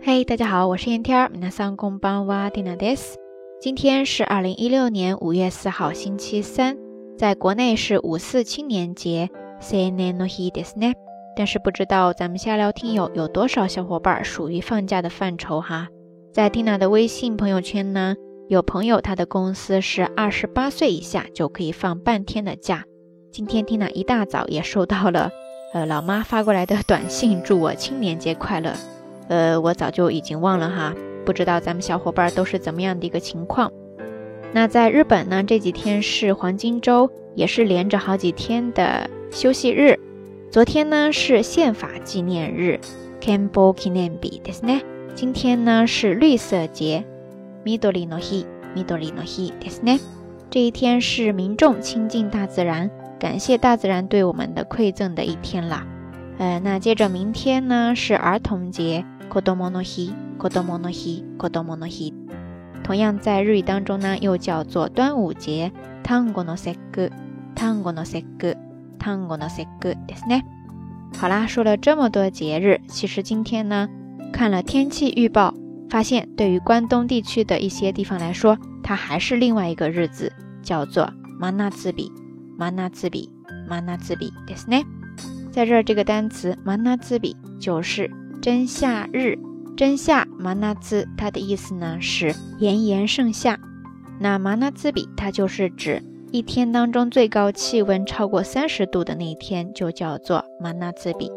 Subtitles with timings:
[0.00, 1.36] 嘿，大家好，我是燕天儿，ん
[1.74, 3.00] こんばん哇蒂娜 des。
[3.60, 6.78] 今天是二零一六年五月四号，星期三，
[7.18, 9.28] 在国内是五四青年节
[9.60, 10.92] ，Cena n o h desne。
[11.36, 15.88] 但是不知道咱们下聊听友有多少小伙伴属于放假的范畴哈。
[16.32, 18.14] 在蒂娜的微信朋友圈呢，
[18.48, 22.84] 有朋友他的公司是二十八岁以下就可以放半天的假。
[23.32, 25.30] 今天蒂娜一大早也收到了，
[25.74, 28.72] 呃，老妈发过来的短信，祝我青年节快乐。
[29.28, 33.70] 呃，我早就已经忘了哈，不知道咱们小伙伴都是怎么样的一个情况。
[34.52, 39.98] 那在日本呢，这几天是黄金周，也是连着好几天的休息日。
[40.50, 42.80] 昨天呢是宪法纪念日
[43.20, 44.80] ，Campbell 纪念日，
[45.14, 47.04] 今天呢是绿色节
[47.66, 49.52] ，Midori no hi，Midori no hi，
[50.48, 55.84] 这一天是民众亲近大自然、感谢大自然对我们的馈赠的一天了。
[56.38, 59.04] 呃，那接着明天呢是儿童节。
[59.28, 62.14] 子どもの日、子どもの日、子どもの日，
[62.82, 65.70] 同样在日语当中呢，又叫做端午节、
[66.02, 67.12] 端午の節句、
[67.54, 68.56] 端午の節句、
[68.98, 70.42] 端午の節句，对不对？
[71.18, 73.88] 好啦，说了这么多节日，其实今天呢，
[74.32, 75.52] 看了天气预报，
[75.90, 81.06] 发现对于关东地区的一些地方来说，它还是另外一个日子，叫做
[81.38, 82.10] マナツビ、
[82.58, 83.28] マナツビ、
[83.68, 84.86] マナツビ，对不对？
[85.52, 88.10] 在这儿，这个单词マナツビ就是。
[88.40, 89.36] 真夏日，
[89.76, 93.58] 真夏，麻那兹，它的意思呢是炎炎盛夏。
[94.20, 96.00] 那麻那兹比，它就是指
[96.30, 101.30] 一天当中最高气温超过三十度的那一天，就叫做麻那兹比。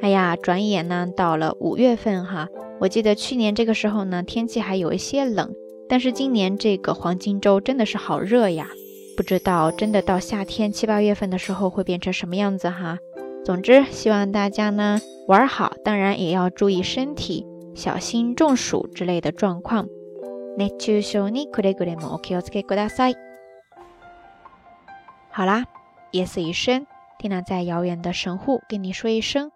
[0.00, 2.48] 哎呀，转眼呢到了五月份哈，
[2.80, 5.52] 我记得去年这个时候呢天气还有一些冷，
[5.86, 8.68] 但是今年这个黄金周真的是好热呀！
[9.18, 12.98] 不知道真的到夏天七八月份的时候会变成什么样子哈。
[13.44, 19.88] 总之，希望大家呢玩好，当然也要注意身体，小心中暑之类的状况。
[25.32, 25.64] 好啦，
[26.12, 26.86] 夜色已深，
[27.18, 29.50] 蒂娜在遥远的神户跟你说一声。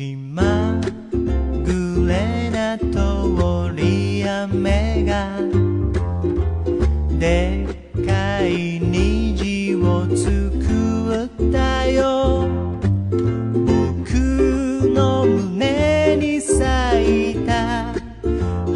[0.00, 0.80] 気ま
[1.12, 5.36] ぐれな通り雨が
[7.18, 7.66] で
[8.06, 12.48] かい虹を作ったよ
[13.10, 13.72] 僕
[14.94, 17.92] の胸に咲いた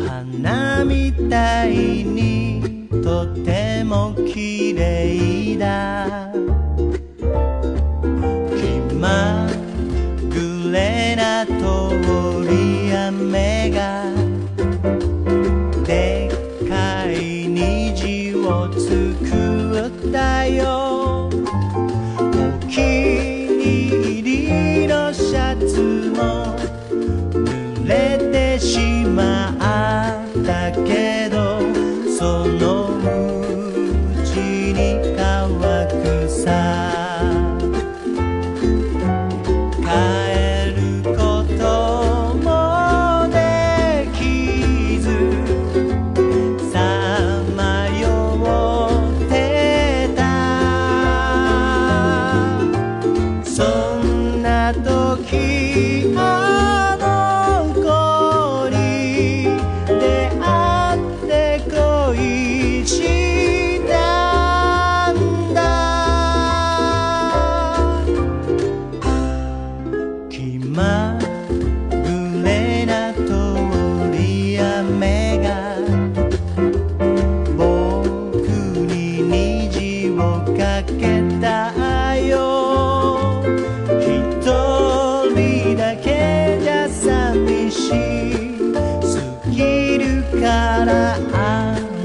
[0.06, 1.70] 花みたい
[2.04, 6.33] にとても綺麗だ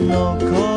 [0.09, 0.68] loco.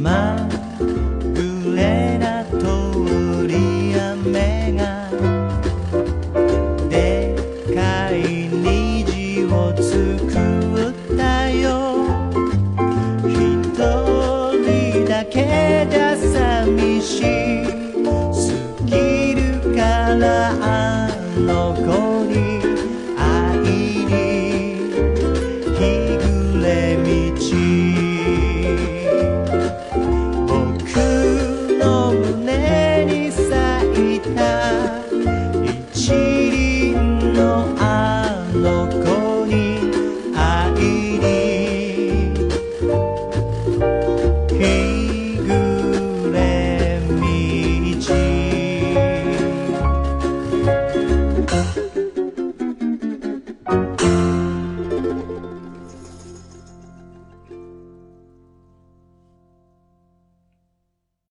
[0.00, 0.99] my